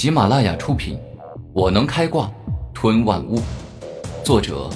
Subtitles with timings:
[0.00, 0.96] 喜马拉雅出品，
[1.52, 2.32] 《我能开挂
[2.72, 3.36] 吞万物》，
[4.24, 4.70] 作者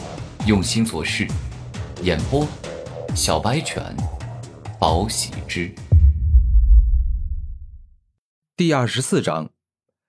[0.46, 1.26] 用心做事，
[2.02, 2.46] 演播
[3.16, 3.82] 小白犬，
[4.78, 5.74] 宝喜之。
[8.54, 9.48] 第二十四章，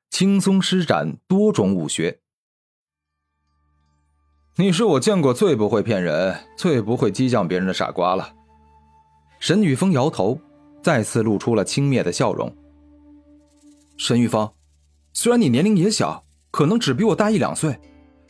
[0.10, 2.20] 轻松施展多种武学。
[4.58, 8.34] 你是我见过最不会骗人、最不会激将别人的傻瓜了。
[9.40, 10.38] 沈雨峰摇头，
[10.84, 12.54] 再次露出了轻蔑的笑容。
[13.96, 14.52] 沈玉峰，
[15.18, 17.80] 虽然你年龄也小，可能只比我大一两岁，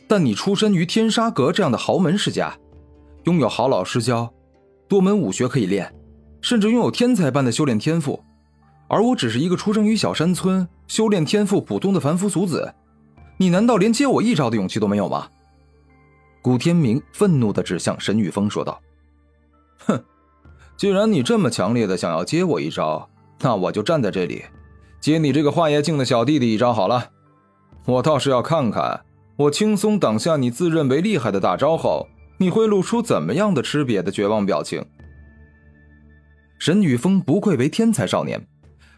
[0.06, 2.56] 但你出身于天沙阁这样的豪门世家，
[3.24, 4.32] 拥有好老师教，
[4.86, 5.92] 多门武学可以练，
[6.40, 8.22] 甚至拥有天才般的修炼天赋。
[8.86, 12.72] 而我只是一个出生于小山村、修炼天赋普通的凡夫俗子，
[13.36, 15.28] 你难道连接我一招的勇气都没有吗？
[16.40, 18.80] 古天明愤怒地指向沈雨峰说道
[19.86, 20.04] ：“哼，
[20.76, 24.44] 既然你这么强烈的想要接我一招，那我就站在这里。”
[25.06, 27.12] 接你这个化业境的小弟弟一招好了，
[27.84, 29.04] 我倒是要看看，
[29.36, 32.08] 我轻松挡下你自认为厉害的大招后，
[32.38, 34.84] 你会露出怎么样的吃瘪的绝望表情。
[36.58, 38.48] 沈雨峰不愧为天才少年，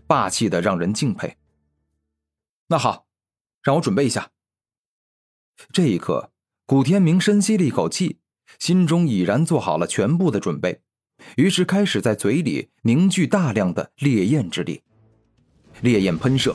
[0.06, 1.36] 霸气的让人敬佩。
[2.68, 3.04] 那好，
[3.62, 4.30] 让我准备一下。
[5.74, 6.30] 这一刻，
[6.64, 8.16] 古天明深吸了一口气，
[8.58, 10.80] 心中已然做好了全部的准备，
[11.36, 14.80] 于是开始在嘴里凝聚大量的烈焰之力。
[15.82, 16.54] 烈焰喷射，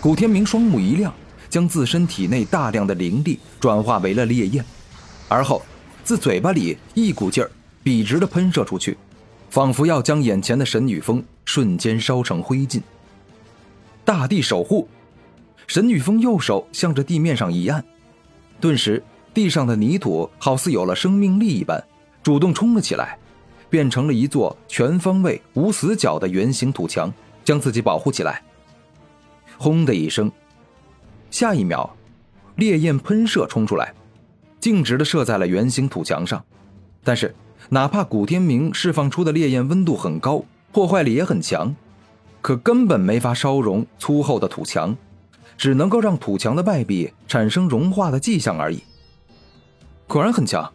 [0.00, 1.12] 古天明双目一亮，
[1.48, 4.64] 将自身体内大量的灵力转化为了烈焰，
[5.28, 5.62] 而后
[6.04, 7.50] 自嘴巴里一股劲儿
[7.82, 8.96] 笔直的喷射出去，
[9.50, 12.80] 仿佛要将眼前的神女峰瞬间烧成灰烬。
[14.04, 14.88] 大地守护，
[15.66, 17.84] 神女峰右手向着地面上一按，
[18.60, 19.02] 顿时
[19.34, 21.82] 地上的泥土好似有了生命力一般，
[22.22, 23.18] 主动冲了起来，
[23.68, 27.12] 变成了一座全方位无死角的圆形土墙，
[27.46, 28.42] 将自己保护起来。
[29.56, 30.30] 轰的一声，
[31.30, 31.88] 下一秒，
[32.56, 33.94] 烈焰喷射冲出来，
[34.60, 36.44] 径直的射在了圆形土墙上。
[37.02, 37.34] 但是，
[37.70, 41.74] 哪怕古天明释放出的烈焰温度很高，破坏力也很强，
[42.42, 44.94] 可根本没法烧融粗厚的土墙，
[45.56, 48.82] 只能够让土墙的外壁产生融化的迹象而已。
[50.06, 50.70] 果然很强，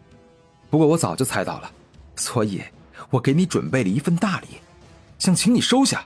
[0.70, 1.70] 不过我早就猜到了，
[2.16, 2.62] 所以
[3.10, 4.48] 我给你准备了一份大礼，
[5.18, 6.04] 想请你收下。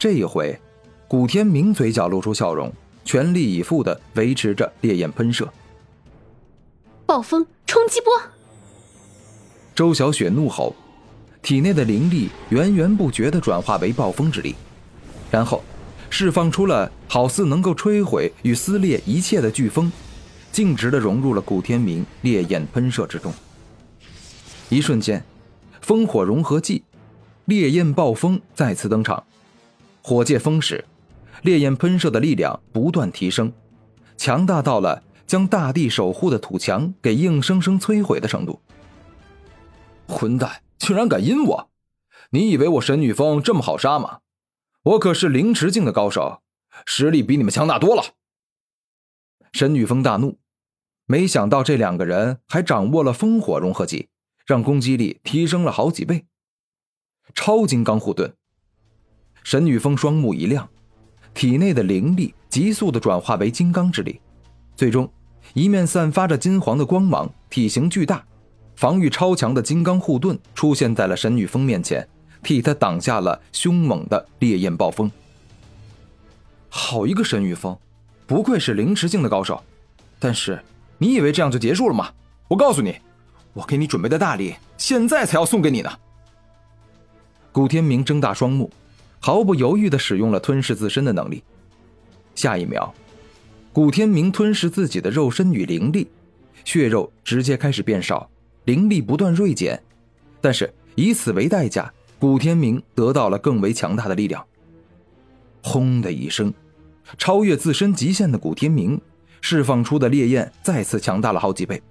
[0.00, 0.58] 这一回。
[1.06, 2.72] 古天明嘴角露出笑容，
[3.04, 5.46] 全力以赴的维持着烈焰喷射。
[7.04, 8.10] 暴风冲击波！
[9.74, 10.74] 周小雪怒吼，
[11.42, 14.54] 体内的灵力源源不绝的转化为暴风之力，
[15.30, 15.62] 然后
[16.08, 19.92] 释放出了好似能够摧毁与撕裂一切的飓风，
[20.50, 23.30] 径直的融入了古天明烈焰喷射之中。
[24.70, 25.22] 一瞬间，
[25.84, 26.84] 烽火融合技，
[27.44, 29.24] 烈焰暴风再次登场，
[30.02, 30.84] 火借风使。
[31.42, 33.50] 烈焰喷射的力量不断提升，
[34.16, 38.60] 强大到了将大地守护的土墙给硬生生摧毁的程度。
[40.06, 41.70] 混蛋，竟然敢阴我！
[42.30, 44.18] 你以为我神女峰这么好杀吗？
[44.82, 46.42] 我可是灵池境的高手，
[46.84, 48.02] 实力比你们强大多了。
[49.52, 50.38] 神女峰大怒，
[51.06, 54.08] 没想到这两个人还掌握了烽火融合技，
[54.44, 56.26] 让攻击力提升了好几倍。
[57.34, 58.34] 超金刚护盾，
[59.42, 60.68] 神女峰双目一亮。
[61.32, 64.20] 体内的灵力急速的转化为金刚之力，
[64.74, 65.10] 最终，
[65.54, 68.22] 一面散发着金黄的光芒、体型巨大、
[68.74, 72.06] 防御超强的金刚护盾出现在了神女峰面前，
[72.42, 75.10] 替他挡下了凶猛的烈焰暴风。
[76.68, 77.78] 好一个神女峰，
[78.26, 79.62] 不愧是灵池境的高手。
[80.18, 80.60] 但是，
[80.98, 82.10] 你以为这样就结束了吗？
[82.48, 82.96] 我告诉你，
[83.52, 85.90] 我给你准备的大礼，现在才要送给你呢。
[87.52, 88.68] 古天明睁大双目。
[89.22, 91.44] 毫不犹豫地使用了吞噬自身的能力，
[92.34, 92.92] 下一秒，
[93.70, 96.08] 古天明吞噬自己的肉身与灵力，
[96.64, 98.28] 血肉直接开始变少，
[98.64, 99.80] 灵力不断锐减，
[100.40, 104.42] 但是以此为代价，古天明得到了更为强大的力量。
[105.62, 106.52] 轰的一声，
[107.18, 108.98] 超越自身极限的古天明
[109.42, 111.82] 释放出的烈焰再次强大了好几倍，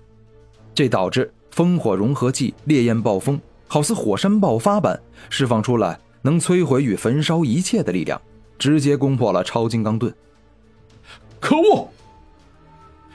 [0.74, 5.00] 这导致烽火融合技烈焰暴风好似火山爆发般
[5.30, 6.00] 释放出了。
[6.21, 8.21] 能摧毁与焚烧一切的力量，
[8.57, 10.13] 直接攻破了超金刚盾。
[11.39, 11.88] 可恶！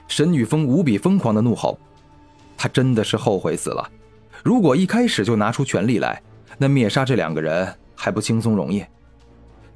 [0.08, 1.78] 神女峰无比疯狂的怒吼，
[2.56, 3.90] 他真的是后悔死了。
[4.42, 6.22] 如果一开始就拿出全力来，
[6.58, 8.84] 那灭杀这两个人还不轻松容易。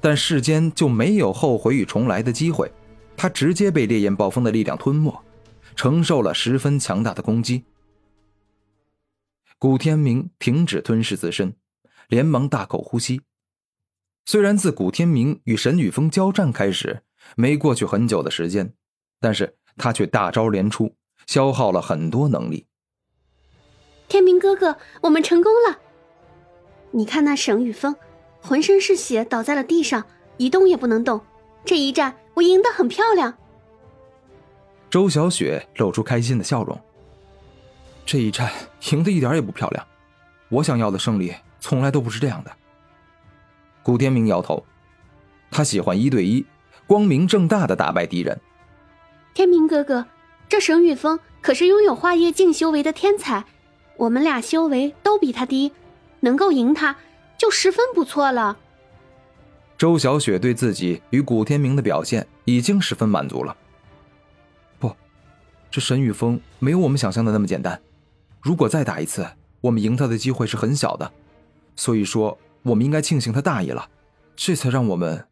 [0.01, 2.71] 但世间就没有后悔与重来的机会，
[3.17, 5.13] 他直接被烈焰暴风的力量吞没，
[5.75, 7.65] 承受了十分强大的攻击。
[9.57, 11.53] 古天明停止吞噬自身。
[12.09, 13.21] 连忙大口呼吸。
[14.25, 17.01] 虽然自古天明与神女峰交战开始，
[17.35, 18.73] 没过去很久的时间，
[19.19, 20.93] 但是他却大招连出，
[21.25, 22.67] 消耗了很多能力。
[24.07, 25.79] 天明哥哥，我们成功了！
[26.91, 27.95] 你看那沈雨峰，
[28.41, 30.05] 浑身是血，倒在了地上，
[30.37, 31.21] 一动也不能动。
[31.63, 33.37] 这一战我赢得很漂亮。
[34.89, 36.79] 周小雪露出开心的笑容。
[38.05, 38.51] 这一战
[38.91, 39.87] 赢得一点也不漂亮，
[40.49, 42.51] 我想要的胜利从来都不是这样的。
[43.83, 44.65] 古天明摇头，
[45.49, 46.45] 他喜欢一对一，
[46.85, 48.39] 光明正大的打败敌人。
[49.33, 50.05] 天明哥哥，
[50.47, 53.45] 这沈雨峰可是拥有化液境修为的天才，
[53.95, 55.71] 我们俩修为都比他低，
[56.19, 56.97] 能够赢他
[57.37, 58.57] 就十分不错了。
[59.77, 63.55] 周小雪对自己与古天明的表现已经十分满足了。
[64.77, 64.93] 不，
[65.71, 67.81] 这沈雨峰没有我们想象的那么简单。
[68.41, 69.25] 如果再打一次，
[69.61, 71.09] 我们赢他的机会是很小的。
[71.79, 73.89] 所以说，我们应该庆幸他大意了，
[74.35, 75.25] 这才让我们。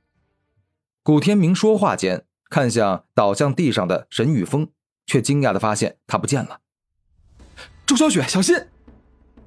[1.04, 4.70] 古天明说话间，看向倒向地上的沈雨峰，
[5.06, 6.62] 却惊讶的发现他不见了。
[7.86, 8.56] 周小雪，小心！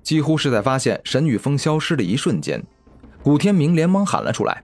[0.02, 2.62] 几乎是在发现沈雨峰消失的一瞬间，
[3.23, 4.62] 古天明连忙喊了出来。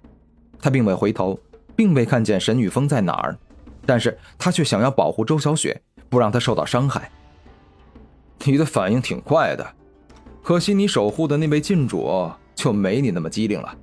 [0.58, 1.40] 他并未回头，
[1.74, 3.38] 并未看见沈雨峰在哪儿，
[3.86, 5.80] 但是他却想要保护周小雪，
[6.10, 7.10] 不让她受到伤害。
[8.44, 9.74] 你的反应挺快的，
[10.46, 13.76] 可惜你守护的那位郡主就没你那么机灵了。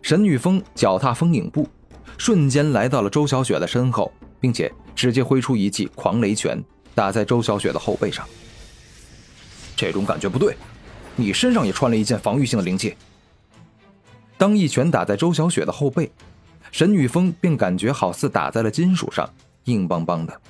[0.00, 1.68] 沈雨峰脚踏风影步，
[2.16, 4.10] 瞬间来到了周小雪的身后，
[4.40, 6.58] 并且直接挥出一记狂雷拳，
[6.94, 8.26] 打在周小雪的后背上。
[9.76, 10.56] 这种感觉不对，
[11.16, 12.96] 你身上也穿了一件防御性的灵器。
[14.38, 16.10] 当一拳打在周小雪的后背，
[16.72, 19.28] 沈雨峰便感觉好似打在了金属上，
[19.64, 20.40] 硬邦邦的。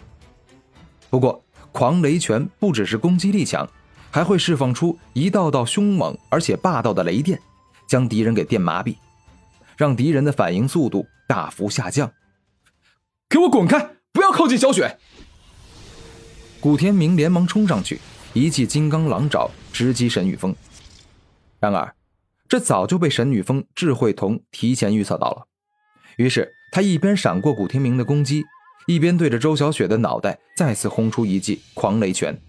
[1.10, 1.42] 不过，
[1.72, 3.68] 狂雷拳不只是攻击力强，
[4.10, 7.40] 还会释放出一道道凶猛而且霸道的雷电，
[7.86, 8.96] 将敌人给电麻痹，
[9.76, 12.12] 让敌人的反应速度大幅下降。
[13.28, 13.90] 给我滚开！
[14.12, 14.98] 不要靠近小雪！
[16.60, 18.00] 古天明连忙冲上去，
[18.32, 20.54] 一记金刚狼爪直击沈雨峰。
[21.60, 21.94] 然而。
[22.50, 25.46] 这早就被沈女峰智慧瞳提前预测到了，
[26.16, 28.42] 于是他一边闪过古天明的攻击，
[28.86, 32.40] 一边对着周小雪的脑袋再次轰出一记狂雷拳，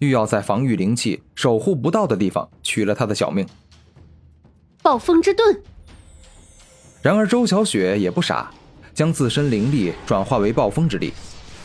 [0.00, 3.46] 欲要在防御灵气守护不到的地方取了他的小命。
[4.82, 5.62] 暴风之盾。
[7.00, 8.50] 然而周小雪也不傻，
[8.92, 11.12] 将自身灵力转化为暴风之力，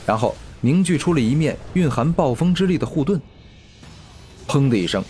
[0.05, 3.19] 然后凝聚出了一面蕴含暴风之力的护盾。
[4.47, 5.03] 砰的一声，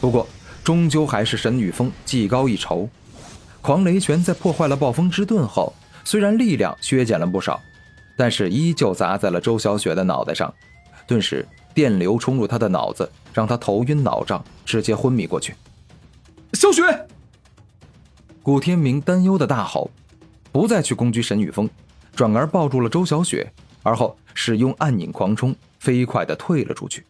[0.00, 0.28] 不过。
[0.64, 2.88] 终究还是沈雨峰技高一筹，
[3.60, 5.74] 狂雷拳在破坏了暴风之盾后，
[6.04, 7.60] 虽然力量削减了不少，
[8.16, 10.54] 但是依旧砸在了周小雪的脑袋上，
[11.04, 11.44] 顿时
[11.74, 15.54] 电流冲入他的脑子，让他头晕脑胀，直接昏迷过去。
[16.52, 16.82] 小雪，
[18.42, 19.90] 古天明担忧的大吼，
[20.50, 21.68] 不再去攻击沈雨峰，
[22.14, 23.52] 转而抱住了周小雪，
[23.82, 27.04] 而后使用暗影狂冲，飞快的退了出去。